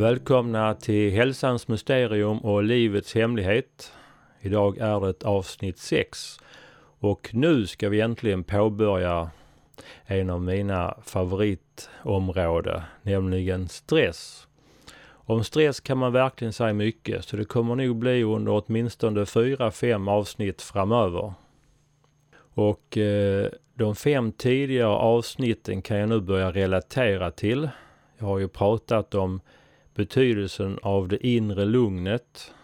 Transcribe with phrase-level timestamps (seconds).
[0.00, 3.92] Välkomna till Hälsans mysterium och livets hemlighet.
[4.40, 6.38] Idag är det avsnitt 6
[7.00, 9.30] och nu ska vi äntligen påbörja
[10.04, 14.46] en av mina favoritområden, nämligen stress.
[15.30, 19.70] Om stress kan man verkligen säga mycket, så det kommer nog bli under åtminstone fyra,
[19.70, 21.32] fem avsnitt framöver.
[22.36, 27.68] Och eh, de fem tidigare avsnitten kan jag nu börja relatera till.
[28.18, 29.40] Jag har ju pratat om
[29.94, 32.54] betydelsen av det inre lugnet,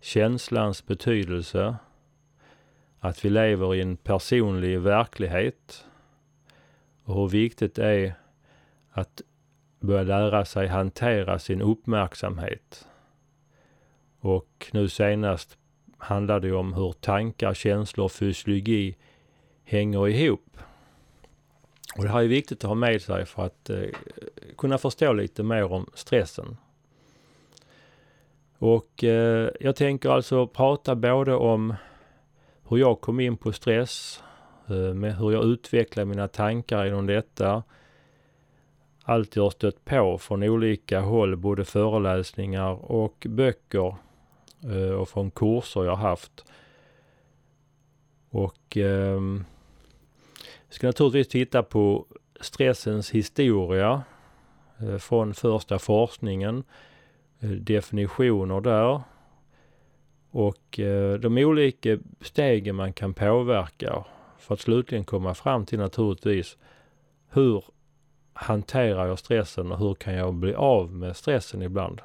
[0.00, 1.76] känslans betydelse,
[3.00, 5.84] att vi lever i en personlig verklighet
[7.04, 8.14] och hur viktigt det är
[8.90, 9.22] att
[9.84, 12.86] börja lära sig hantera sin uppmärksamhet.
[14.20, 15.58] Och nu senast
[15.98, 18.96] handlar det om hur tankar, känslor och fysiologi
[19.64, 20.56] hänger ihop.
[21.96, 23.82] Och det här är viktigt att ha med sig för att eh,
[24.58, 26.56] kunna förstå lite mer om stressen.
[28.58, 31.74] Och eh, jag tänker alltså prata både om
[32.68, 34.22] hur jag kom in på stress,
[34.68, 37.62] eh, med hur jag utvecklar mina tankar inom detta.
[39.06, 43.96] Allt jag har stött på från olika håll, både föreläsningar och böcker
[44.62, 46.44] eh, och från kurser jag haft.
[48.30, 49.20] Och eh,
[50.66, 52.06] jag ska naturligtvis titta på
[52.40, 54.02] stressens historia
[54.78, 56.64] eh, från första forskningen,
[57.40, 59.02] eh, definitioner där
[60.30, 64.04] och eh, de olika stegen man kan påverka
[64.38, 66.56] för att slutligen komma fram till naturligtvis
[67.28, 67.64] hur
[68.34, 72.00] hanterar jag stressen och hur kan jag bli av med stressen ibland?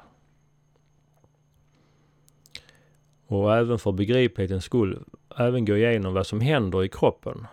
[3.26, 5.04] Och även för begriplighetens skull,
[5.38, 7.46] även gå igenom vad som händer i kroppen.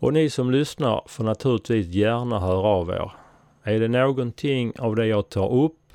[0.00, 3.12] Och ni som lyssnar får naturligtvis gärna höra av er.
[3.62, 5.92] Är det någonting av det jag tar upp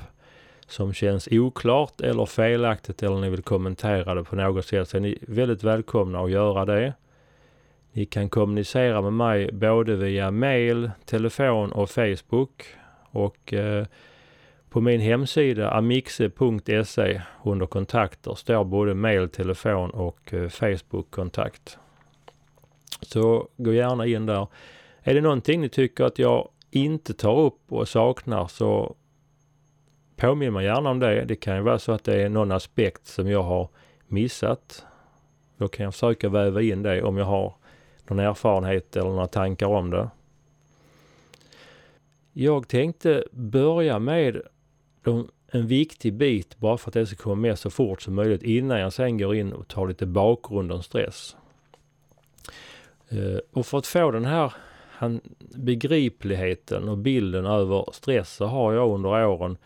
[0.68, 5.02] som känns oklart eller felaktigt eller ni vill kommentera det på något sätt så är
[5.02, 6.94] ni väldigt välkomna att göra det.
[7.96, 12.66] Ni kan kommunicera med mig både via mail, telefon och Facebook.
[13.12, 13.86] Och eh,
[14.70, 21.78] på min hemsida amixe.se under kontakter står både mail, telefon och eh, Facebook-kontakt.
[23.02, 24.48] Så gå gärna in där.
[25.02, 28.96] Är det någonting ni tycker att jag inte tar upp och saknar så
[30.16, 31.26] påminn mig gärna om det.
[31.26, 33.70] Det kan ju vara så att det är någon aspekt som jag har
[34.08, 34.86] missat.
[35.58, 37.54] Då kan jag försöka väva in det om jag har
[38.10, 40.10] någon erfarenhet eller några tankar om det.
[42.34, 44.42] Jag tänkte börja med
[45.52, 48.80] en viktig bit bara för att det ska komma med så fort som möjligt innan
[48.80, 51.36] jag sen går in och tar lite bakgrund om stress.
[53.10, 54.54] Eh, och för att få den här
[55.56, 59.58] begripligheten och bilden över stress så har jag under åren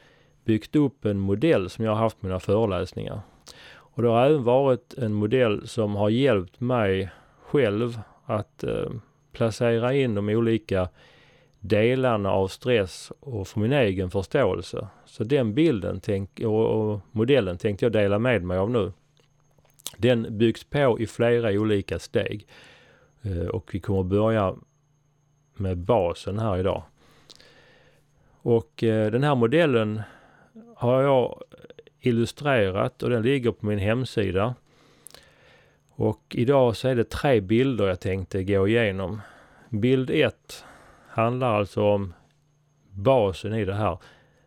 [0.45, 3.21] byggt upp en modell som jag har haft mina föreläsningar.
[3.71, 7.09] Och det har även varit en modell som har hjälpt mig
[7.41, 7.99] själv
[8.29, 8.89] att eh,
[9.31, 10.89] placera in de olika
[11.59, 14.87] delarna av stress och för min egen förståelse.
[15.05, 18.91] Så den bilden tänk, och, och modellen tänkte jag dela med mig av nu.
[19.97, 22.47] Den byggs på i flera olika steg.
[23.21, 24.55] Eh, och vi kommer börja
[25.55, 26.83] med basen här idag.
[28.41, 30.01] Och eh, den här modellen
[30.75, 31.41] har jag
[31.99, 34.55] illustrerat och den ligger på min hemsida.
[35.99, 39.21] Och idag så är det tre bilder jag tänkte gå igenom.
[39.69, 40.65] Bild 1
[41.07, 42.13] handlar alltså om
[42.89, 43.97] basen i det här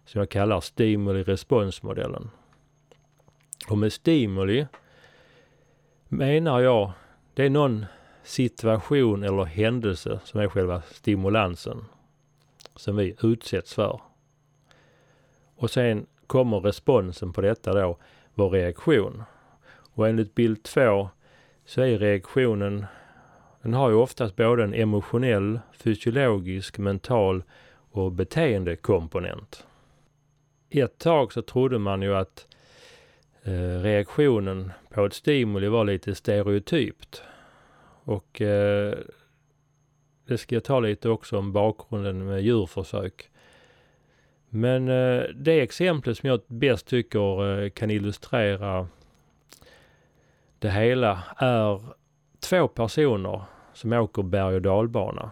[0.04, 2.30] som jag kallar stimuli-responsmodellen.
[3.68, 4.66] Och med stimuli
[6.08, 6.92] menar jag,
[7.34, 7.86] det är någon
[8.22, 11.84] situation eller händelse som är själva stimulansen
[12.76, 14.00] som vi utsätts för.
[15.56, 17.98] Och sen kommer responsen på detta då
[18.34, 19.22] vår reaktion.
[19.94, 21.08] Och enligt bild 2
[21.64, 22.86] så är reaktionen,
[23.62, 27.42] den har ju oftast både en emotionell, fysiologisk, mental
[27.90, 29.66] och beteendekomponent.
[30.70, 32.46] Ett tag så trodde man ju att
[33.42, 37.22] eh, reaktionen på ett stimuli var lite stereotypt.
[38.04, 38.94] Och eh,
[40.26, 43.30] det ska jag ta lite också om bakgrunden med djurförsök.
[44.48, 48.88] Men eh, det exemplet som jag bäst tycker eh, kan illustrera
[50.62, 51.80] det hela är
[52.40, 53.42] två personer
[53.72, 55.30] som åker berg och dalbana.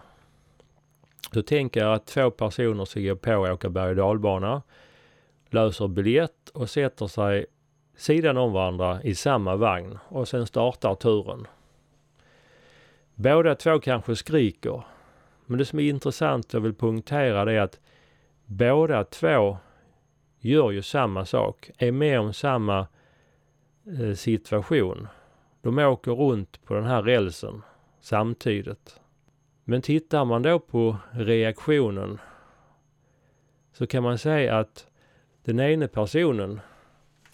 [1.31, 4.61] Då tänker jag att två personer ska gå på och åka berg och dalbana.
[5.49, 7.45] löser biljett och sätter sig
[7.95, 11.47] sidan om varandra i samma vagn och sen startar turen.
[13.15, 14.83] Båda två kanske skriker.
[15.45, 17.79] Men det som är intressant jag vill punktera det är att
[18.45, 19.57] båda två
[20.39, 22.87] gör ju samma sak, är med om samma
[23.99, 25.07] eh, situation.
[25.61, 27.61] De åker runt på den här rälsen
[27.99, 28.99] samtidigt.
[29.63, 32.19] Men tittar man då på reaktionen
[33.73, 34.87] så kan man säga att
[35.43, 36.61] den ene personen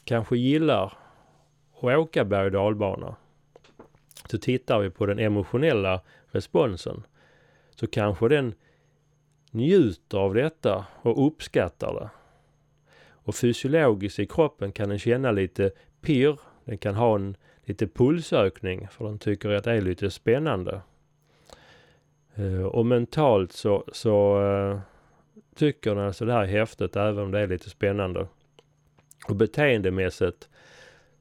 [0.04, 0.98] kanske gillar
[1.74, 3.16] att åka berg och dalbana.
[4.30, 7.04] Så tittar vi på den emotionella responsen
[7.76, 8.54] så kanske den
[9.52, 12.10] njuter av detta och uppskattar det.
[13.10, 15.72] Och fysiologiskt i kroppen kan den känna lite
[16.02, 17.38] pirr, den kan ha en
[17.68, 20.82] lite pulsökning för den tycker att det är lite spännande.
[22.36, 24.80] Eh, och mentalt så, så eh,
[25.56, 28.28] tycker den alltså det här är häftigt även om det är lite spännande.
[29.28, 30.50] Och beteendemässigt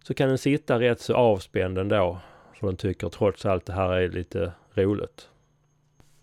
[0.03, 2.19] så kan den sitta rätt så avspänd ändå.
[2.55, 5.29] För den tycker trots allt det här är lite roligt.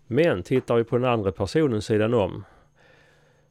[0.06, 2.44] Men tittar vi på den andra personen sidan om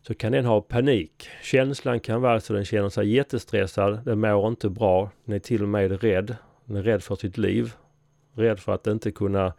[0.01, 1.29] så kan den ha panik.
[1.41, 5.63] Känslan kan vara så den känner sig jättestressad, den mår inte bra, den är till
[5.63, 6.35] och med rädd.
[6.65, 7.73] Den är rädd för sitt liv.
[8.33, 9.53] Rädd för att inte kunna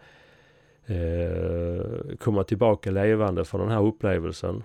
[0.86, 4.64] eh, komma tillbaka levande från den här upplevelsen.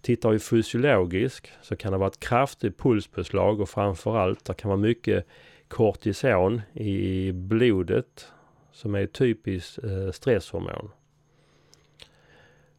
[0.00, 4.80] Tittar vi fysiologiskt så kan det vara ett kraftigt pulspåslag och framförallt det kan vara
[4.80, 5.26] mycket
[5.68, 8.32] kortison i blodet
[8.72, 10.90] som är ett typiskt eh, stresshormon.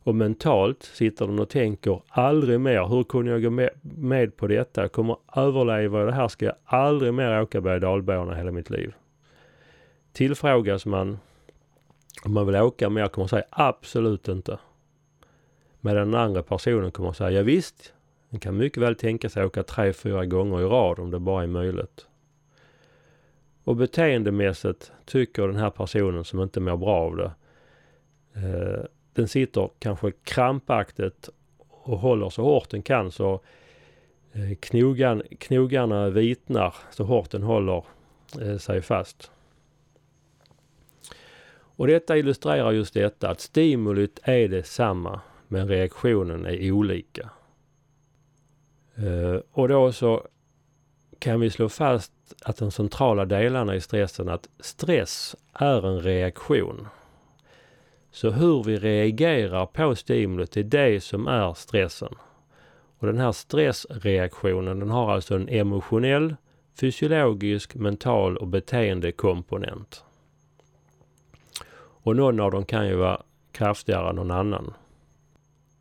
[0.03, 4.81] Och mentalt sitter den och tänker aldrig mer, hur kunde jag gå med, på detta?
[4.81, 8.93] Jag kommer överleva det här, ska jag aldrig mer åka berg dalbana hela mitt liv.
[10.11, 11.17] Tillfrågas man
[12.25, 14.59] om man vill åka mer kommer man säga absolut inte.
[15.81, 17.93] Medan den andra personen kommer säga ja, visst,
[18.29, 21.19] den kan mycket väl tänka sig att åka tre, fyra gånger i rad om det
[21.19, 22.07] bara är möjligt.
[23.63, 27.31] Och beteendemässigt tycker den här personen som inte mår bra av det
[28.33, 28.85] eh,
[29.19, 31.29] den sitter kanske krampaktigt
[31.69, 33.41] och håller så hårt den kan så
[34.33, 37.85] eh, knogan, knogarna vitnar så hårt den håller
[38.41, 39.31] eh, sig fast.
[41.51, 47.29] Och detta illustrerar just detta att stimulit är detsamma men reaktionen är olika.
[48.95, 50.27] Eh, och då så
[51.19, 52.13] kan vi slå fast
[52.45, 56.87] att de centrala delarna i stressen att stress är en reaktion.
[58.11, 62.15] Så hur vi reagerar på stimulet är det som är stressen.
[62.99, 66.35] Och den här stressreaktionen den har alltså en emotionell,
[66.79, 70.03] fysiologisk, mental och beteendekomponent.
[72.01, 73.21] Och någon av dem kan ju vara
[73.51, 74.73] kraftigare än någon annan.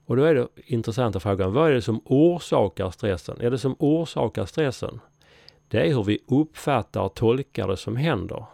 [0.05, 3.41] Och då är det intressanta frågan, vad är det som orsakar stressen?
[3.41, 5.01] Är det som orsakar stressen?
[5.69, 8.45] Det är hur vi uppfattar och tolkar det som händer.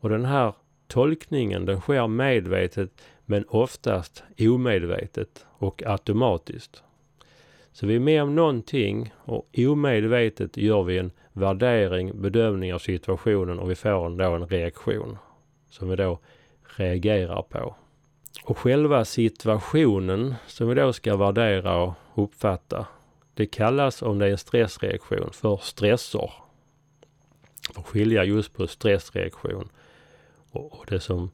[0.00, 0.52] Och den här
[0.86, 2.90] tolkningen den sker medvetet
[3.24, 6.82] men oftast omedvetet och automatiskt.
[7.72, 13.58] Så vi är med om någonting och omedvetet gör vi en värdering, bedömning av situationen
[13.58, 15.18] och vi får då en reaktion
[15.70, 16.18] som vi då
[16.76, 17.74] reagerar på.
[18.44, 22.86] Och själva situationen som vi då ska värdera och uppfatta,
[23.34, 26.32] det kallas om det är en stressreaktion för stressor.
[27.72, 29.68] För att skilja just på stressreaktion
[30.56, 31.30] och det som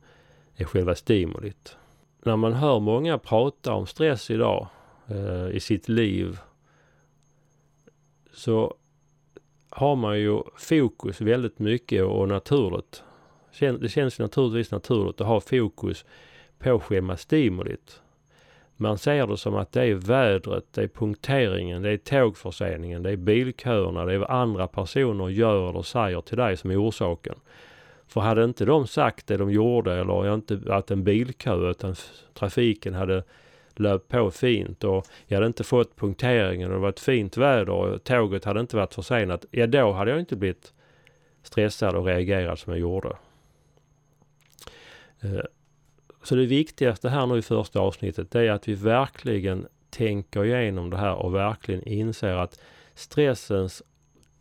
[0.56, 1.76] är själva stimulit.
[2.22, 4.68] När man hör många prata om stress idag
[5.08, 6.38] eh, i sitt liv
[8.32, 8.74] så
[9.70, 13.02] har man ju fokus väldigt mycket och naturligt.
[13.58, 16.04] Det känns naturligtvis naturligt att ha fokus
[16.58, 18.02] på själva stimulit.
[18.76, 23.10] Man ser det som att det är vädret, det är punkteringen, det är tågförseningen, det
[23.10, 27.34] är bilköerna, det är vad andra personer gör eller säger till dig som är orsaken.
[28.10, 31.94] För hade inte de sagt det de gjorde eller inte att en bilkö utan
[32.34, 33.24] trafiken hade
[33.74, 37.70] löpt på fint och jag hade inte fått punkteringen och det var ett fint väder
[37.70, 39.44] och tåget hade inte varit försenat.
[39.50, 40.72] Ja, då hade jag inte blivit
[41.42, 43.16] stressad och reagerat som jag gjorde.
[45.20, 45.44] Eh,
[46.22, 50.90] så det viktigaste här nu i första avsnittet det är att vi verkligen tänker igenom
[50.90, 52.60] det här och verkligen inser att
[52.94, 53.82] stressens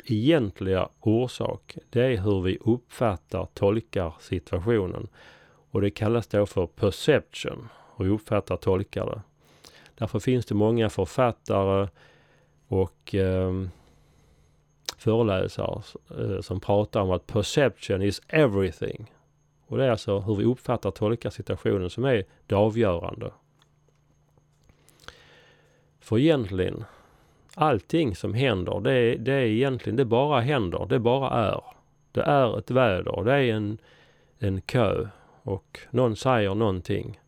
[0.05, 5.07] egentliga orsak, det är hur vi uppfattar, tolkar situationen.
[5.71, 9.21] Och det kallas då för perception, hur vi uppfattar, tolkar det.
[9.95, 11.87] Därför finns det många författare
[12.67, 13.53] och eh,
[14.97, 15.81] föreläsare
[16.19, 19.11] eh, som pratar om att perception is everything.
[19.67, 23.31] Och det är alltså hur vi uppfattar tolkar situationen som är det avgörande.
[25.99, 26.85] För egentligen
[27.59, 31.63] allting som händer, det, är, det är egentligen, det bara händer, det bara är.
[32.11, 33.77] Det är ett väder, det är en,
[34.39, 35.07] en kö
[35.43, 37.19] och någon säger någonting.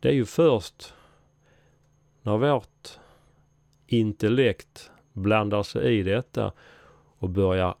[0.00, 0.94] Det är ju först
[2.22, 2.88] när vårt
[3.86, 6.52] intellekt blandar sig i detta
[7.18, 7.74] och börjar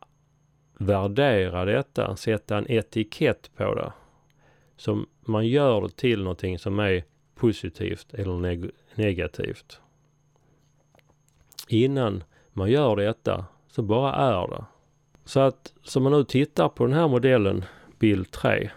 [0.78, 3.92] värdera detta, sätta en etikett på det.
[4.76, 9.80] Som man gör det till någonting som är positivt eller neg negativt.
[11.68, 14.64] Innan man gör detta så bara är det.
[15.24, 17.64] Så att som man nu tittar på den här modellen,
[17.98, 18.70] bild 3.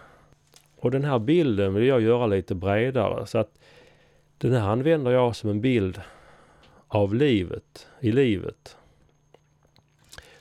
[0.76, 3.58] Och den här bilden vill jag göra lite bredare så att
[4.38, 6.00] den här använder jag som en bild
[6.88, 8.76] av livet, i livet.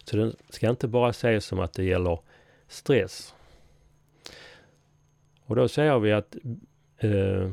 [0.03, 2.19] Så den ska inte bara ses som att det gäller
[2.67, 3.35] stress.
[5.45, 6.35] Och då ser vi att
[6.97, 7.51] eh,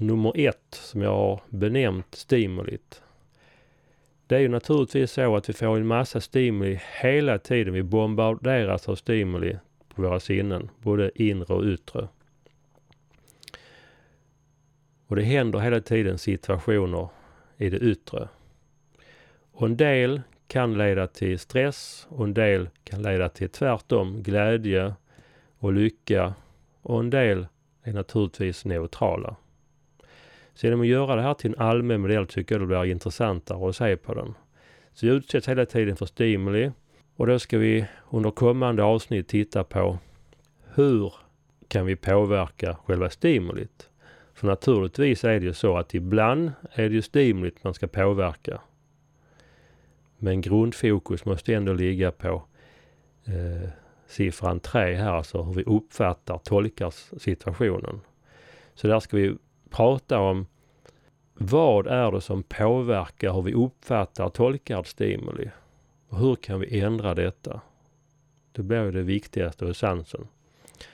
[0.00, 3.02] nummer ett som jag har benämnt stimulit.
[4.26, 7.74] Det är ju naturligtvis så att vi får en massa stimuli hela tiden.
[7.74, 9.58] Vi bombarderas av stimuli
[9.94, 12.08] på våra sinnen, både inre och yttre.
[15.06, 17.08] Och det händer hela tiden situationer
[17.56, 18.28] i det yttre.
[19.52, 24.94] Och en del kan leda till stress och en del kan leda till tvärtom glädje
[25.58, 26.34] och lycka
[26.82, 27.46] och en del
[27.82, 29.36] är naturligtvis neutrala.
[30.54, 33.68] Så genom att göra det här till en allmän modell tycker jag det blir intressantare
[33.68, 34.34] att se på den.
[34.92, 36.72] Så jag utsätts hela tiden för stimuli
[37.16, 39.98] och då ska vi under kommande avsnitt titta på
[40.74, 41.14] hur
[41.68, 43.90] kan vi påverka själva stimulit?
[44.34, 48.60] För naturligtvis är det ju så att ibland är det ju stimulit man ska påverka.
[50.18, 52.44] Men grundfokus måste ändå ligga på
[53.24, 53.70] eh,
[54.06, 58.00] siffran 3 här, alltså hur vi uppfattar, tolkar situationen.
[58.74, 59.36] Så där ska vi
[59.76, 60.46] prata om
[61.34, 65.50] vad är det som påverkar hur vi uppfattar, tolkad stimuli?
[66.08, 67.60] Och hur kan vi ändra detta?
[68.52, 70.28] Det blir det viktigaste och essensen.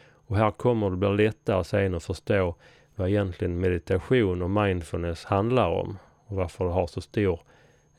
[0.03, 2.55] Och här kommer det bli lättare sen att förstå
[2.95, 7.41] vad egentligen meditation och mindfulness handlar om och varför det har så stor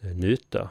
[0.01, 0.69] eh, nytta.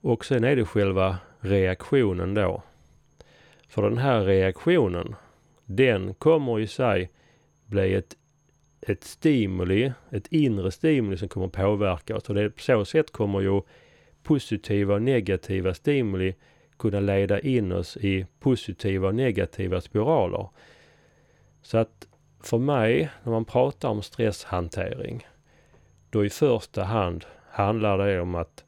[0.00, 2.62] Och sen är det själva reaktionen då.
[3.68, 5.14] För den här reaktionen,
[5.66, 7.10] den kommer i sig
[7.66, 8.16] bli ett,
[8.80, 12.28] ett stimuli, ett inre stimuli som kommer påverka oss.
[12.28, 13.60] Och det, på så sätt kommer ju
[14.22, 16.34] positiva och negativa stimuli
[16.78, 20.48] kunna leda in oss i positiva och negativa spiraler.
[21.62, 22.08] Så att
[22.40, 25.26] för mig, när man pratar om stresshantering,
[26.10, 28.64] då i första hand handlar det om att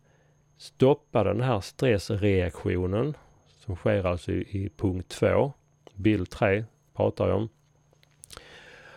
[0.56, 3.16] stoppa den här stressreaktionen
[3.48, 5.52] som sker alltså i, i punkt 2,
[5.94, 6.64] bild 3
[6.98, 7.48] pratar jag om.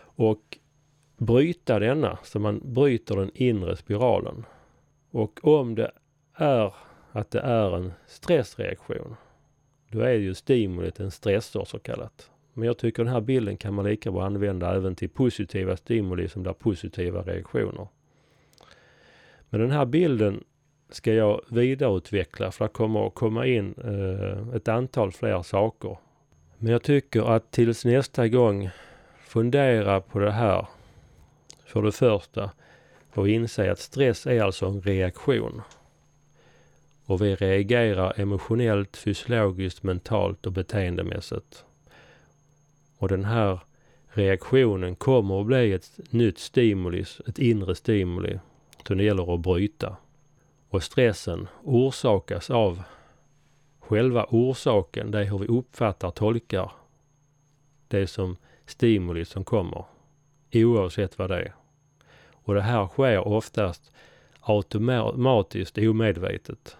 [0.02, 0.58] Och
[1.16, 4.44] bryta denna, så man bryter den inre spiralen.
[5.10, 5.92] Och om det
[6.34, 6.74] är
[7.12, 9.16] att det är en stressreaktion,
[9.90, 12.30] då är ju stimulit en stressor så kallat.
[12.52, 16.28] Men jag tycker den här bilden kan man lika bra använda även till positiva stimuli
[16.28, 17.88] som blir positiva reaktioner.
[19.50, 20.44] Men den här bilden
[20.90, 25.96] ska jag vidareutveckla för det kommer att komma in eh, ett antal fler saker.
[26.62, 28.70] Men jag tycker att tills nästa gång
[29.24, 30.66] fundera på det här.
[31.66, 32.50] För det första
[33.14, 35.62] och inse att stress är alltså en reaktion.
[37.06, 41.64] Och vi reagerar emotionellt, fysiologiskt, mentalt och beteendemässigt.
[42.98, 43.60] Och den här
[44.08, 48.38] reaktionen kommer att bli ett nytt stimuli, ett inre stimuli
[48.86, 49.96] som det gäller att bryta.
[50.68, 52.82] Och stressen orsakas av
[53.92, 56.72] själva orsaken, det är hur vi uppfattar, tolkar
[57.88, 59.84] det som stimuli som kommer.
[60.52, 61.54] Oavsett vad det är.
[62.32, 63.92] Och det här sker oftast
[64.40, 66.76] automatiskt omedvetet.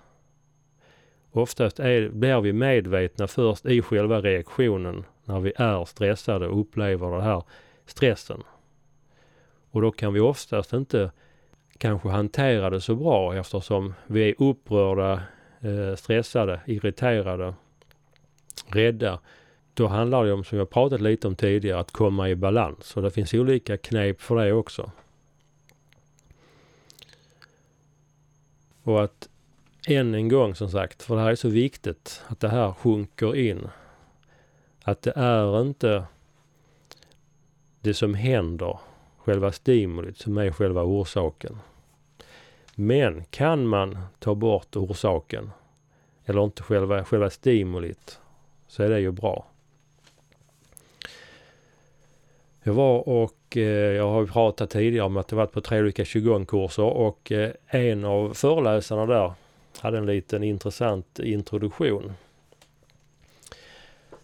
[1.31, 7.12] Oftast är, blir vi medvetna först i själva reaktionen när vi är stressade och upplever
[7.12, 7.42] den här
[7.87, 8.42] stressen.
[9.71, 11.11] Och då kan vi oftast inte
[11.78, 15.23] kanske hantera det så bra eftersom vi är upprörda,
[15.64, 17.54] Eh, stressade, irriterade,
[18.66, 19.21] rädda.
[19.75, 22.97] Då handlar det om, som jag pratat lite om tidigare, att komma i balans.
[22.97, 24.90] Och det finns olika knep för det också.
[28.83, 29.28] Och att
[29.88, 33.37] än en gång som sagt, för det här är så viktigt att det här sjunker
[33.37, 33.69] in.
[34.83, 36.04] Att det är inte
[37.81, 38.78] det som händer,
[39.19, 41.59] själva stimulit, som är själva orsaken.
[42.74, 45.50] Men kan man ta bort orsaken,
[46.24, 48.20] eller inte själva, själva stimulit,
[48.66, 49.46] så är det ju bra.
[52.62, 53.62] Jag var och eh,
[53.92, 58.04] jag har pratat tidigare om att jag varit på tre olika qigong-kurser och eh, en
[58.04, 59.32] av föreläsarna där
[59.78, 62.12] hade en liten intressant introduktion.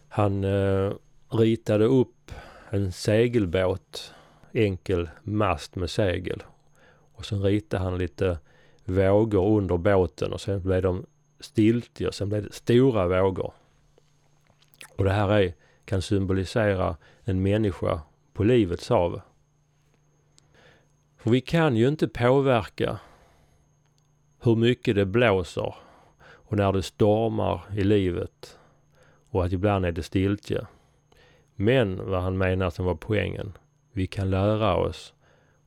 [0.09, 0.93] Han eh,
[1.29, 2.31] ritade upp
[2.71, 4.15] en segelbåt,
[4.53, 6.43] enkel mast med segel.
[7.19, 8.39] Och sen ritade han lite
[8.85, 11.07] vågor under båten och sen blev de
[11.41, 13.53] stiltje och sen blev det stora vågor.
[14.97, 18.01] Och det här är, kan symbolisera en människa
[18.33, 19.21] på livets hav.
[21.17, 22.99] För vi kan ju inte påverka
[24.41, 25.75] hur mycket det blåser
[26.21, 28.59] och när det stormar i livet
[29.31, 30.67] och att ibland är det stiltje.
[31.55, 33.53] Men vad han menar som var poängen,
[33.93, 35.15] vi kan lära oss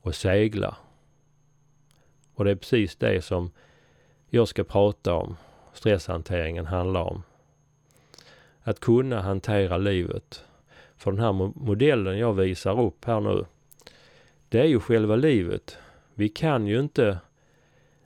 [0.02, 0.76] att segla.
[2.42, 3.50] Och det är precis det som
[4.28, 5.36] jag ska prata om,
[5.72, 7.22] stresshanteringen handlar om.
[8.62, 10.44] Att kunna hantera livet.
[10.96, 11.32] För den här
[11.66, 13.44] modellen jag visar upp här nu,
[14.48, 15.78] det är ju själva livet.
[16.14, 17.18] Vi kan ju inte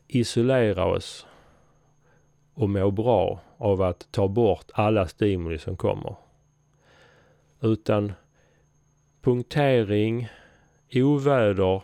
[0.06, 1.26] isolera oss
[2.54, 6.16] och må bra av att ta bort alla stimuli som kommer.
[7.60, 8.12] Utan
[9.20, 10.28] punktering,
[10.94, 11.82] oväder,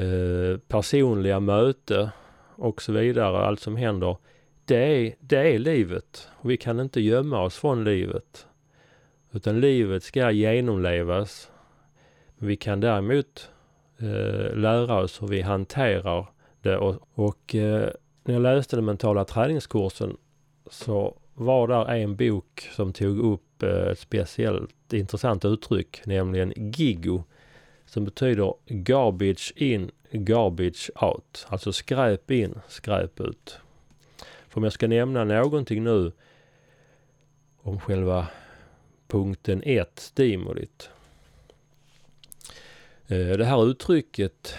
[0.00, 2.10] eh, personliga möte
[2.56, 4.16] och så vidare, allt som händer.
[4.64, 8.46] Det är, det är livet och vi kan inte gömma oss från livet.
[9.32, 11.50] Utan livet ska genomlevas.
[12.38, 13.50] Vi kan däremot
[13.98, 16.26] eh, lära oss hur vi hanterar
[16.62, 16.76] det.
[16.76, 17.90] Och, och eh,
[18.24, 20.16] när jag läste den mentala träningskursen
[20.70, 27.22] så var där en bok som tog upp eh, ett speciellt intressant uttryck, nämligen GIGO,
[27.90, 31.46] som betyder garbage in, garbage out.
[31.48, 33.58] Alltså skräp in, skräp ut.
[34.48, 36.12] För om jag ska nämna någonting nu
[37.62, 38.26] om själva
[39.06, 40.90] punkten 1, stimulit.
[43.06, 44.54] Eh, det här uttrycket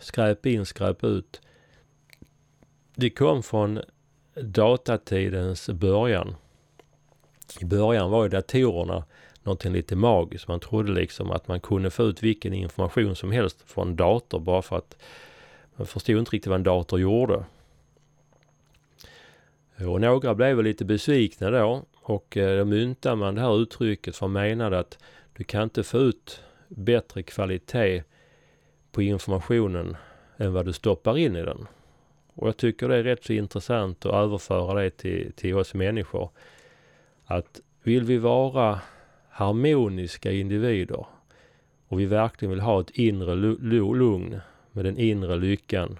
[0.00, 1.40] skräp in, skräp ut.
[2.94, 3.80] Det kom från
[4.34, 6.34] datatidens början.
[7.60, 9.04] I början var ju datorerna
[9.48, 10.48] någonting lite magiskt.
[10.48, 14.40] Man trodde liksom att man kunde få ut vilken information som helst från en dator
[14.40, 14.96] bara för att
[15.76, 17.44] man förstod inte riktigt vad en dator gjorde.
[19.86, 24.16] Och några blev väl lite besvikna då och eh, då myntade man det här uttrycket
[24.16, 24.98] för man menade att
[25.36, 28.02] du kan inte få ut bättre kvalitet
[28.92, 29.96] på informationen
[30.36, 31.66] än vad du stoppar in i den.
[32.34, 36.30] Och jag tycker det är rätt så intressant att överföra det till, till oss människor.
[37.24, 38.80] Att vill vi vara
[39.38, 41.06] harmoniska individer
[41.88, 43.34] och vi verkligen vill ha ett inre
[43.94, 44.40] lugn
[44.72, 45.98] med den inre lyckan.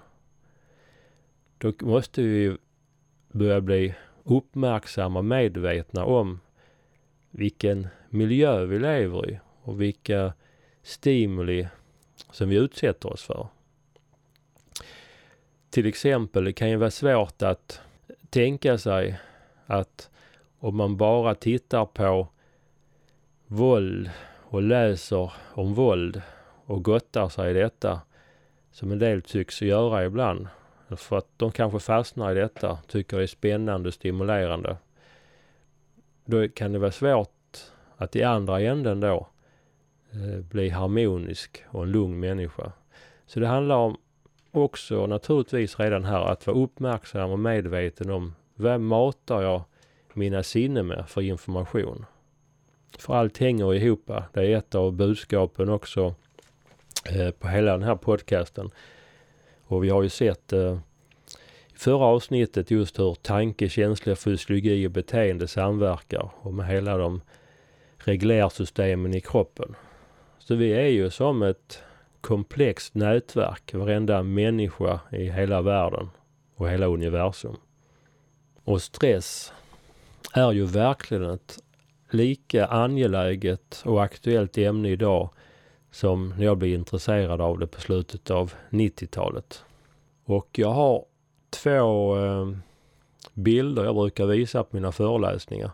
[1.57, 2.57] Då måste vi
[3.31, 6.39] börja bli uppmärksamma, medvetna om
[7.31, 10.33] vilken miljö vi lever i och vilka
[10.81, 11.67] stimuli
[12.31, 13.47] som vi utsätter oss för.
[15.69, 17.81] Till exempel, det kan ju vara svårt att
[18.29, 19.19] tänka sig
[19.65, 20.09] att
[20.59, 22.27] om man bara tittar på
[23.51, 24.09] våld
[24.49, 26.21] och läser om våld
[26.65, 28.01] och gottar sig i detta,
[28.71, 30.47] som en del tycks göra ibland,
[30.89, 34.77] för att de kanske fastnar i detta, tycker det är spännande och stimulerande.
[36.25, 37.57] Då kan det vara svårt
[37.97, 39.27] att i andra änden då
[40.11, 42.71] eh, bli harmonisk och en lugn människa.
[43.25, 43.97] Så det handlar om
[44.51, 49.61] också naturligtvis redan här att vara uppmärksam och medveten om vad matar jag
[50.13, 52.05] mina sinnen med för information.
[52.99, 54.11] För allt hänger ihop.
[54.33, 56.15] Det är ett av budskapen också
[57.11, 58.71] eh, på hela den här podcasten.
[59.63, 60.77] Och vi har ju sett eh,
[61.67, 67.21] i förra avsnittet just hur tanke, känsla, fysiologi och beteende samverkar och med hela de
[67.97, 69.75] reglersystemen i kroppen.
[70.39, 71.83] Så vi är ju som ett
[72.21, 76.09] komplext nätverk, varenda människa i hela världen
[76.55, 77.55] och hela universum.
[78.63, 79.53] Och stress
[80.33, 81.59] är ju verkligen ett
[82.09, 85.29] lika angeläget och aktuellt ämne idag
[85.91, 89.63] som när jag blev intresserad av det på slutet av 90-talet.
[90.25, 91.05] Och jag har
[91.49, 92.47] två eh,
[93.33, 95.71] bilder jag brukar visa på mina föreläsningar.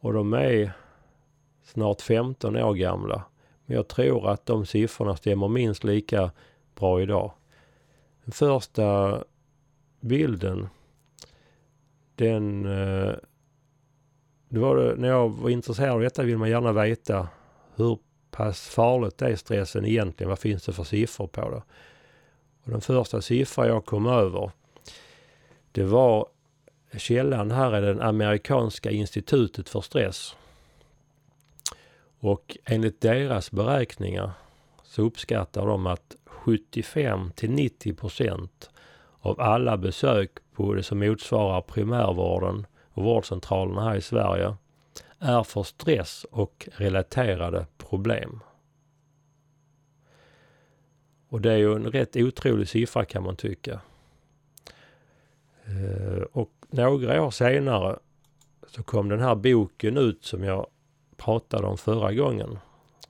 [0.00, 0.72] Och de är
[1.64, 3.22] snart 15 år gamla.
[3.66, 6.30] Men jag tror att de siffrorna stämmer minst lika
[6.74, 7.32] bra idag.
[8.24, 9.18] Den första
[10.00, 10.68] bilden,
[12.14, 12.66] den...
[12.66, 13.14] Eh,
[14.48, 17.28] det var när jag var intresserad av detta vill man gärna veta
[17.76, 17.98] hur
[18.30, 20.28] pass farligt är stressen egentligen?
[20.28, 21.62] Vad finns det för siffror på det?
[22.64, 24.50] Och den första siffran jag kom över,
[25.72, 26.26] det var
[26.96, 30.36] källan här är den amerikanska institutet för stress.
[32.20, 34.30] Och enligt deras beräkningar
[34.82, 38.70] så uppskattar de att 75 till 90 procent
[39.20, 42.66] av alla besök på det som motsvarar primärvården
[42.98, 44.56] och vårdcentralerna här i Sverige
[45.18, 48.40] är för stress och relaterade problem.
[51.28, 53.80] Och det är ju en rätt otrolig siffra kan man tycka.
[55.64, 57.98] Eh, och några år senare
[58.66, 60.66] så kom den här boken ut som jag
[61.16, 62.58] pratade om förra gången.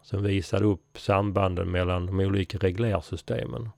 [0.03, 3.69] Som visade upp sambanden mellan de olika reglersystemen.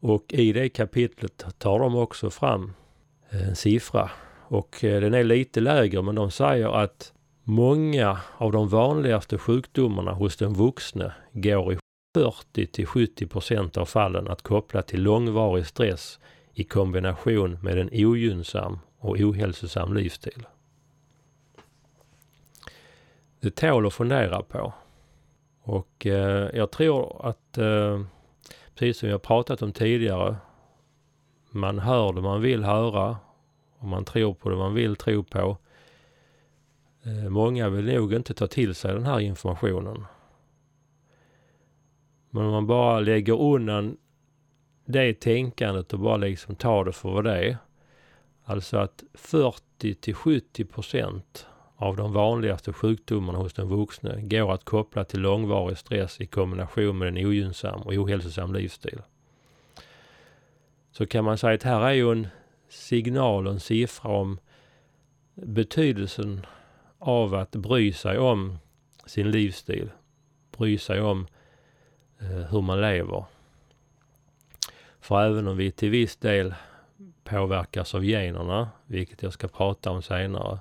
[0.00, 2.72] Och i det kapitlet tar de också fram
[3.30, 4.10] Eh, en siffra.
[4.48, 7.12] Och eh, den är lite lägre men de säger att
[7.44, 11.78] många av de vanligaste sjukdomarna hos den vuxne går i
[12.16, 16.18] 40 till 70 procent av fallen att koppla till långvarig stress
[16.54, 20.46] i kombination med en ogynnsam och ohälsosam livsstil.
[23.40, 24.72] Det tål att fundera på.
[25.62, 28.00] Och eh, jag tror att, eh,
[28.74, 30.36] precis som jag pratat om tidigare,
[31.56, 33.16] man hör det man vill höra
[33.78, 35.56] och man tror på det man vill tro på.
[37.04, 40.04] Eh, många vill nog inte ta till sig den här informationen.
[42.30, 43.96] Men om man bara lägger undan
[44.84, 47.58] det tänkandet och bara liksom tar det för vad det är.
[48.44, 54.64] Alltså att 40 till 70 procent av de vanligaste sjukdomarna hos den vuxne går att
[54.64, 59.00] koppla till långvarig stress i kombination med en ogynnsam och ohälsosam livsstil.
[60.96, 62.28] Så kan man säga att här är ju en
[62.68, 64.38] signal och en siffra om
[65.34, 66.46] betydelsen
[66.98, 68.58] av att bry sig om
[69.06, 69.90] sin livsstil.
[70.56, 71.26] Bry sig om
[72.20, 73.24] eh, hur man lever.
[75.00, 76.54] För även om vi till viss del
[77.24, 80.60] påverkas av generna, vilket jag ska prata om senare,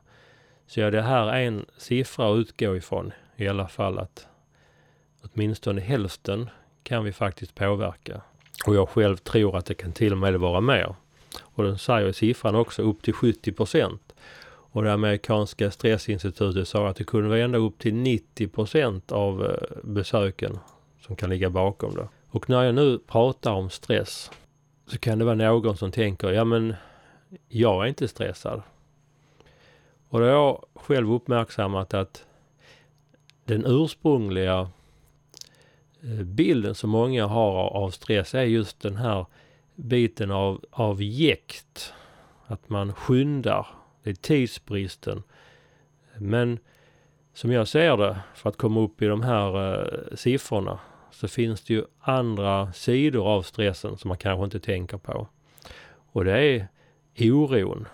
[0.68, 4.28] så är det här en siffra att utgå ifrån i alla fall att
[5.22, 6.50] åtminstone hälften
[6.84, 8.22] kan vi faktiskt påverka.
[8.66, 10.96] Och jag själv tror att det kan till och med vara mer.
[11.42, 14.14] Och den säger siffran också upp till 70 procent.
[14.76, 19.46] Och det amerikanska stressinstitutet sa att det kunde vara ända upp till 90 procent av
[19.46, 20.60] eh, besöken
[21.02, 22.08] som kan ligga bakom det.
[22.30, 24.32] Och när jag nu pratar om stress
[24.88, 26.76] så kan det vara någon som tänker, ja men
[27.48, 28.62] jag är inte stressad.
[30.10, 32.26] Och då har jag själv uppmärksammat att
[33.46, 34.70] den ursprungliga
[36.06, 39.26] Eh, bilden som många har av stress är just den här
[39.76, 41.94] biten av, av jäkt.
[42.48, 43.68] Att man skyndar.
[44.04, 45.24] Det är tidsbristen.
[46.18, 46.60] Men
[47.34, 50.80] som jag ser det, för att komma upp i de här eh, siffrorna,
[51.12, 55.28] så finns det ju andra sidor av stressen som man kanske inte tänker på.
[56.12, 56.68] Och det är
[57.20, 57.88] oron.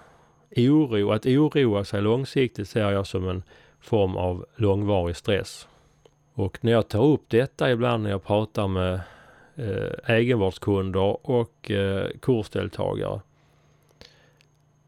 [0.55, 3.43] Oro, att oroa sig långsiktigt ser jag som en
[3.79, 5.67] form av långvarig stress.
[6.33, 9.01] Och när jag tar upp detta ibland när jag pratar med
[9.55, 13.21] eh, egenvårdskunder och eh, kursdeltagare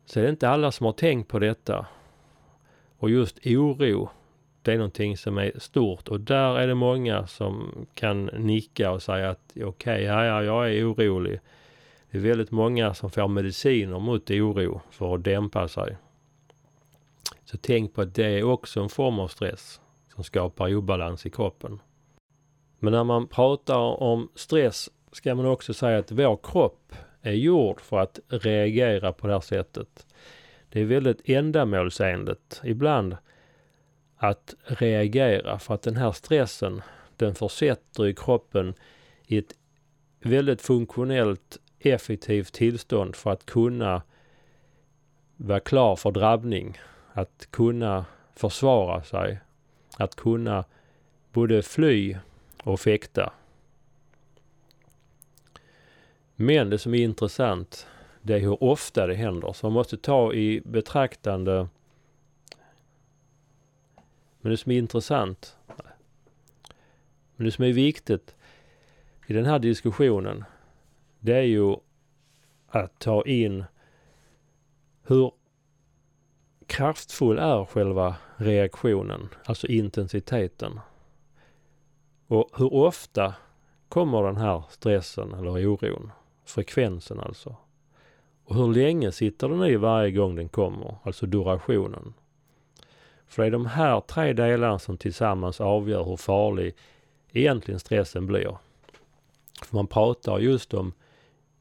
[0.06, 1.86] så är det inte alla som har tänkt på detta.
[2.98, 4.10] Och just oro
[4.64, 9.04] det är någonting som är stort och där är det många som kan nicka och
[9.04, 11.40] säga att okej, okay, ja, ja, jag är orolig.
[12.12, 15.98] Det är väldigt många som får mediciner mot oro för att dämpa sig.
[17.46, 19.82] Så tänk på att det är också en form av stress
[20.16, 21.80] som skapar obalans i kroppen.
[22.80, 27.82] Men när man pratar om stress ska man också säga att vår kropp är gjord
[27.82, 30.08] för att reagera på det här sättet.
[30.70, 32.62] Det är väldigt ändamålsenligt.
[32.64, 33.18] Ibland
[34.18, 36.82] att reagera för att den här stressen
[37.18, 38.74] den försätter i kroppen
[39.26, 39.54] i ett
[40.20, 44.02] väldigt funktionellt effektivt tillstånd för att kunna
[45.38, 46.78] vara klar för drabbning.
[47.14, 49.40] Att kunna försvara sig.
[49.98, 50.66] Att kunna
[51.32, 52.18] både fly
[52.64, 53.34] och fäkta.
[56.36, 57.88] Men det som är intressant
[58.22, 59.54] det är hur ofta det händer.
[59.54, 61.68] Så man måste ta i betraktande
[64.44, 65.58] men det som är intressant,
[67.36, 68.36] men det som är viktigt
[69.28, 70.44] i den här diskussionen,
[71.20, 71.76] det är ju
[72.68, 73.66] att ta in
[75.04, 75.32] hur
[76.74, 80.80] kraftfull är själva reaktionen, alltså intensiteten.
[82.28, 83.34] Och hur ofta
[83.90, 86.12] kommer den här stressen eller oron,
[86.46, 87.56] frekvensen alltså.
[88.46, 92.14] Och hur länge sitter den i varje gång den kommer, alltså durationen.
[93.28, 96.76] För det är de här tre delarna som tillsammans avgör hur farlig
[97.32, 98.58] egentligen stressen blir.
[99.66, 100.94] För man pratar just om,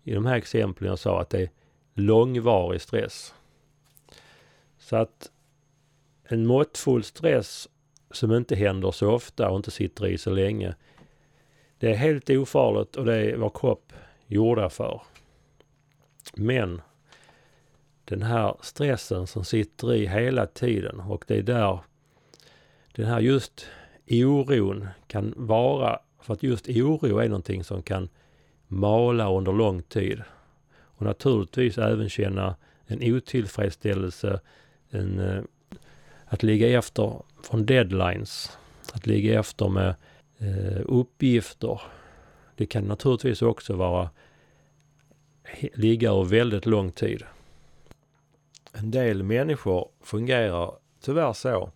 [0.02, 1.50] i de här exemplen jag sa, att det är
[1.94, 3.34] långvarig stress.
[4.82, 5.30] Så att
[6.24, 7.68] en måttfull stress
[8.10, 10.74] som inte händer så ofta och inte sitter i så länge.
[11.78, 13.92] Det är helt ofarligt och det är vår kropp
[14.26, 15.02] gjorda för.
[16.34, 16.80] Men
[18.04, 21.78] den här stressen som sitter i hela tiden och det är där
[22.92, 23.66] den här just
[24.10, 28.08] oron kan vara, för att just oro är någonting som kan
[28.66, 30.22] mala under lång tid.
[30.80, 34.40] Och naturligtvis även känna en otillfredsställelse,
[34.92, 35.42] en, eh,
[36.26, 38.58] att ligga efter från deadlines,
[38.92, 39.94] att ligga efter med
[40.38, 41.80] eh, uppgifter.
[42.56, 44.10] Det kan naturligtvis också vara
[45.74, 47.22] ligga över väldigt lång tid.
[48.72, 51.70] En del människor fungerar tyvärr så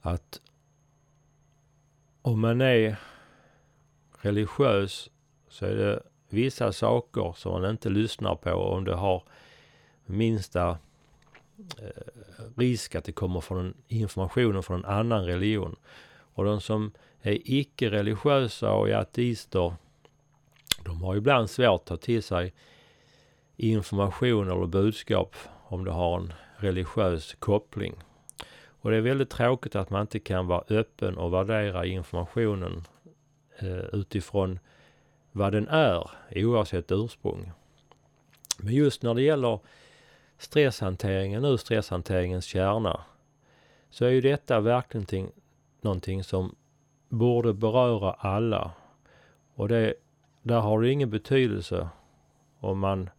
[0.00, 0.40] att
[2.22, 2.96] om man är
[4.20, 5.10] religiös
[5.48, 9.22] så är det vissa saker som man inte lyssnar på om det har
[10.06, 10.78] minsta
[11.58, 12.02] Eh,
[12.56, 15.76] risk att det kommer från informationen från en annan religion.
[16.34, 16.92] Och de som
[17.22, 19.74] är icke-religiösa och är ateister,
[20.84, 22.54] de har ibland svårt att ta till sig
[23.56, 25.36] information eller budskap
[25.68, 27.94] om det har en religiös koppling.
[28.80, 32.84] Och det är väldigt tråkigt att man inte kan vara öppen och värdera informationen
[33.58, 34.58] eh, utifrån
[35.32, 37.52] vad den är, oavsett ursprung.
[38.58, 39.60] Men just när det gäller
[40.38, 43.00] stresshanteringen, nu stresshanteringens kärna,
[43.90, 45.30] så är ju detta verkligen
[45.80, 46.54] någonting som
[47.08, 48.70] borde beröra alla.
[49.54, 49.94] Och det,
[50.42, 51.88] där har det ingen betydelse
[52.60, 53.10] om man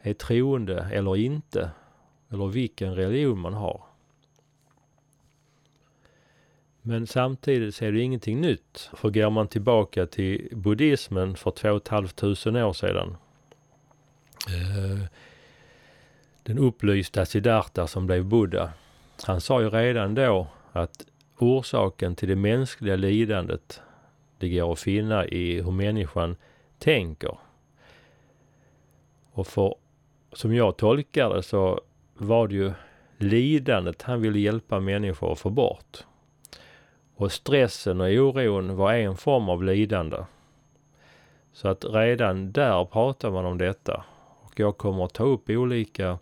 [0.00, 1.70] är troende eller inte,
[2.28, 3.82] eller vilken religion man har.
[6.82, 8.90] Men samtidigt så är det ingenting nytt.
[8.94, 13.16] För går man tillbaka till buddhismen för 2 500 år sedan.
[14.48, 15.04] Eh,
[16.46, 18.70] den upplysta Siddhartha som blev Buddha.
[19.22, 21.06] Han sa ju redan då att
[21.38, 23.80] orsaken till det mänskliga lidandet
[24.38, 26.36] det går att finna i hur människan
[26.78, 27.38] tänker.
[29.32, 29.74] Och för,
[30.32, 31.80] som jag tolkar det så
[32.14, 32.72] var det ju
[33.18, 36.04] lidandet han ville hjälpa människor att få bort.
[37.16, 40.16] Och stressen och oron var en form av lidande.
[41.52, 44.04] Så att redan där pratar man om detta.
[44.42, 46.18] Och jag kommer att ta upp olika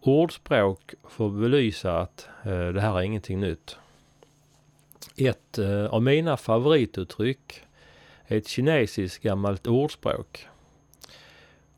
[0.00, 3.76] ordspråk för att belysa att eh, det här är ingenting nytt.
[5.16, 7.62] Ett eh, av mina favorituttryck
[8.26, 10.46] är ett kinesiskt gammalt ordspråk.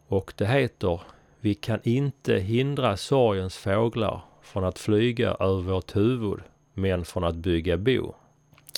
[0.09, 1.01] Och det heter
[1.41, 6.41] Vi kan inte hindra sorgens fåglar från att flyga över vårt huvud
[6.75, 8.15] men från att bygga bo.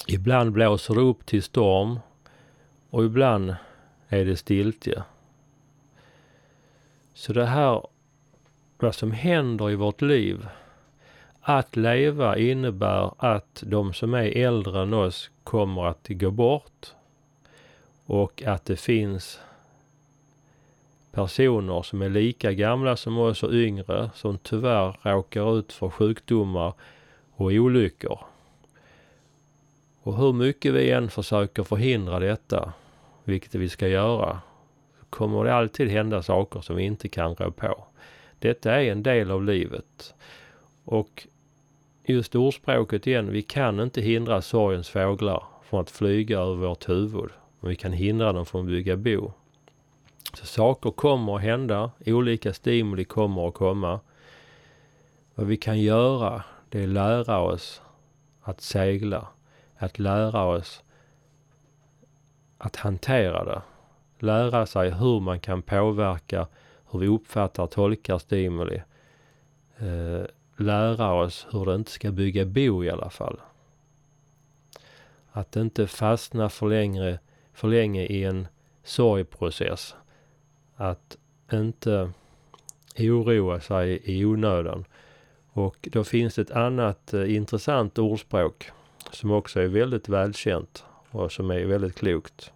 [0.07, 1.99] Ibland blåser det upp till storm
[2.91, 3.55] och ibland
[4.09, 5.03] är det stiltje.
[7.15, 7.87] Så det här,
[8.85, 10.47] vad som händer i vårt liv,
[11.41, 16.95] att leva innebär att de som är äldre än oss kommer att gå bort
[18.07, 19.41] och att det finns
[21.13, 26.75] personer som är lika gamla som oss och yngre som tyvärr råkar ut för sjukdomar
[27.37, 28.19] och olyckor.
[30.03, 32.73] Och hur mycket vi än försöker förhindra detta,
[33.25, 34.39] vilket vi ska göra,
[35.11, 37.85] kommer det alltid hända saker som vi inte kan rå på.
[38.45, 40.15] Detta är en del av livet.
[40.85, 41.27] Och
[42.05, 47.31] just ordspråket igen, vi kan inte hindra sorgens fåglar från att flyga över vårt huvud.
[47.61, 49.33] Men vi kan hindra dem från att bygga bo.
[50.33, 54.01] Så saker kommer att hända, olika stimuli kommer att komma.
[55.35, 57.83] Vad vi kan göra, det är lära oss
[58.43, 59.29] att segla.
[59.77, 60.83] Att lära oss
[62.59, 63.63] att hantera det.
[64.19, 66.47] Lära sig hur man kan påverka
[66.95, 68.83] hur vi uppfattar och tolkar stimuli.
[69.79, 70.25] Eh,
[70.57, 73.41] lära oss hur det inte ska bygga bo i alla fall.
[75.33, 77.19] Att inte fastna för, längre,
[77.53, 78.47] för länge i en
[78.85, 79.95] sorgprocess.
[80.77, 81.17] Att
[81.53, 82.13] inte
[82.99, 84.85] oroa sig i onödan.
[85.53, 88.71] Och då finns det ett annat eh, intressant ordspråk
[89.11, 92.53] som också är väldigt välkänt och som är väldigt klokt.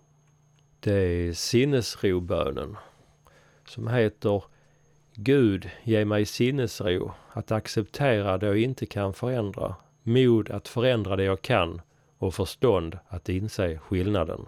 [0.80, 2.76] Det är sinnesrobönen
[3.68, 4.44] som heter
[5.14, 11.24] Gud, ge mig sinnesro att acceptera det jag inte kan förändra, mod att förändra det
[11.24, 11.80] jag kan
[12.18, 14.46] och förstånd att inse skillnaden.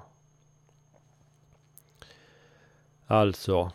[3.07, 3.73] Alltså,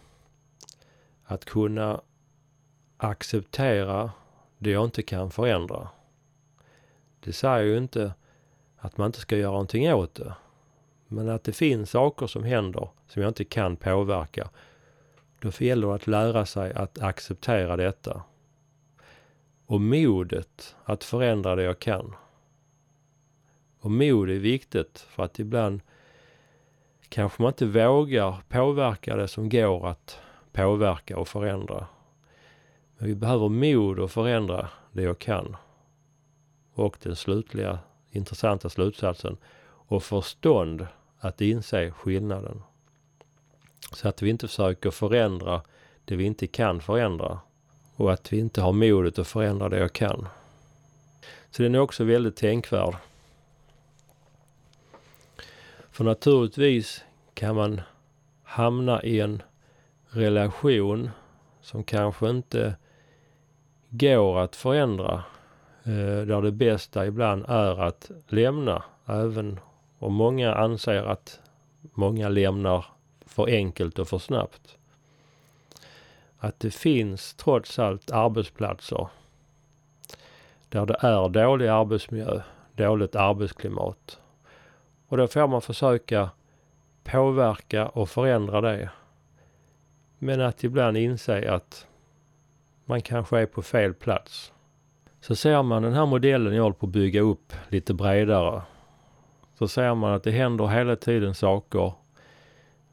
[1.23, 2.01] att kunna
[2.97, 4.11] acceptera
[4.57, 5.89] det jag inte kan förändra.
[7.19, 8.13] Det säger ju inte
[8.77, 10.35] att man inte ska göra någonting åt det.
[11.07, 14.49] Men att det finns saker som händer som jag inte kan påverka.
[15.39, 18.23] Då gäller det att lära sig att acceptera detta.
[19.65, 22.15] Och modet att förändra det jag kan.
[23.79, 25.81] Och mod är viktigt för att ibland
[27.09, 30.19] kanske man inte vågar påverka det som går att
[30.51, 31.87] påverka och förändra.
[32.97, 35.55] Men vi behöver mod att förändra det jag kan.
[36.73, 37.79] Och den slutliga
[38.11, 39.37] intressanta slutsatsen
[39.87, 40.87] och förstånd
[41.19, 42.61] att inse skillnaden.
[43.91, 45.61] Så att vi inte försöker förändra
[46.05, 47.39] det vi inte kan förändra
[47.95, 50.27] och att vi inte har modet att förändra det jag kan.
[51.51, 52.95] Så den är också väldigt tänkvärd.
[55.91, 57.81] För naturligtvis kan man
[58.43, 59.41] hamna i en
[60.09, 61.09] relation
[61.61, 62.75] som kanske inte
[63.89, 65.23] går att förändra.
[65.83, 68.83] Eh, där det bästa ibland är att lämna.
[69.05, 69.59] Även
[69.99, 71.39] om många anser att
[71.93, 72.85] många lämnar
[73.35, 74.77] för enkelt och för snabbt.
[76.37, 79.07] Att det finns trots allt arbetsplatser
[80.69, 82.41] där det är dålig arbetsmiljö,
[82.75, 84.19] dåligt arbetsklimat.
[85.07, 86.29] Och då får man försöka
[87.03, 88.89] påverka och förändra det.
[90.17, 91.87] Men att ibland inse att
[92.85, 94.53] man kanske är på fel plats.
[95.21, 98.61] Så ser man den här modellen jag håller på att bygga upp lite bredare.
[99.57, 102.04] Så ser man att det händer hela tiden saker.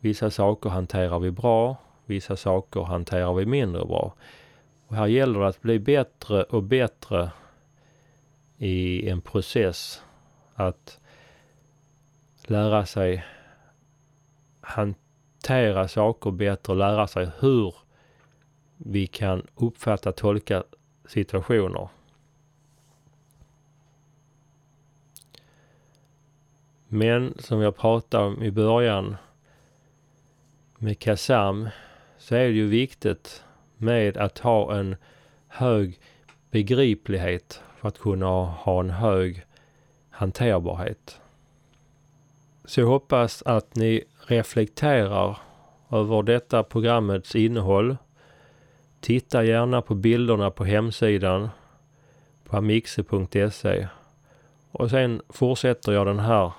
[0.02, 4.14] Vissa saker hanterar vi bra, vissa saker hanterar vi mindre bra.
[4.86, 7.30] Och här gäller det att bli bättre och bättre
[8.58, 10.02] i en process
[10.54, 11.00] att
[12.46, 13.24] lära sig
[14.60, 17.74] hantera saker bättre lära sig hur
[18.76, 20.64] vi kan uppfatta, tolka
[21.04, 21.88] situationer.
[26.88, 29.16] Men som jag pratade om i början
[30.82, 31.68] med KASAM
[32.18, 33.44] så är det ju viktigt
[33.76, 34.96] med att ha en
[35.48, 36.00] hög
[36.50, 39.44] begriplighet för att kunna ha en hög
[40.10, 41.20] hanterbarhet.
[42.64, 45.38] Så jag hoppas att ni reflekterar
[45.90, 47.96] över detta programmets innehåll.
[49.00, 51.48] Titta gärna på bilderna på hemsidan
[52.44, 53.88] på amixe.se
[54.70, 56.52] och sen fortsätter jag den här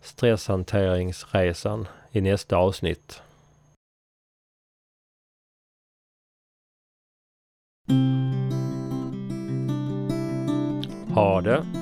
[0.00, 3.22] stresshanteringsresan i nästa avsnitt.
[11.14, 11.81] Ha det!